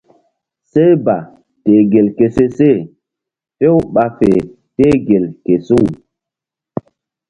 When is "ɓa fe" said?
3.93-4.29